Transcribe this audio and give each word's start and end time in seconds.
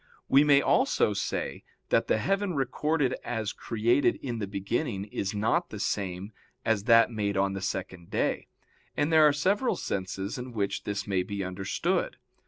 We 0.27 0.43
may 0.43 0.63
also 0.63 1.13
say 1.13 1.63
that 1.89 2.07
the 2.07 2.17
heaven 2.17 2.55
recorded 2.55 3.13
as 3.23 3.53
created 3.53 4.15
in 4.15 4.39
the 4.39 4.47
beginning 4.47 5.05
is 5.05 5.35
not 5.35 5.69
the 5.69 5.79
same 5.79 6.31
as 6.65 6.85
that 6.85 7.11
made 7.11 7.37
on 7.37 7.53
the 7.53 7.61
second 7.61 8.09
day; 8.09 8.47
and 8.97 9.13
there 9.13 9.27
are 9.27 9.31
several 9.31 9.75
senses 9.75 10.39
in 10.39 10.53
which 10.53 10.85
this 10.85 11.05
may 11.05 11.21
be 11.21 11.43
understood. 11.43 12.17